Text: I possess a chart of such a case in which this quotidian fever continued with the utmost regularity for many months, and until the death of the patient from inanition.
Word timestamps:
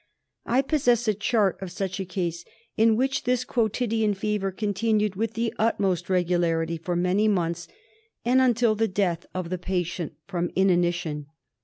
I 0.47 0.63
possess 0.63 1.07
a 1.07 1.13
chart 1.13 1.61
of 1.61 1.71
such 1.71 1.99
a 1.99 2.05
case 2.05 2.43
in 2.75 2.95
which 2.95 3.23
this 3.25 3.45
quotidian 3.45 4.15
fever 4.15 4.51
continued 4.51 5.15
with 5.15 5.35
the 5.35 5.53
utmost 5.59 6.09
regularity 6.09 6.77
for 6.79 6.95
many 6.95 7.27
months, 7.27 7.67
and 8.25 8.41
until 8.41 8.73
the 8.73 8.87
death 8.87 9.27
of 9.35 9.51
the 9.51 9.59
patient 9.59 10.13
from 10.25 10.49
inanition. 10.55 11.27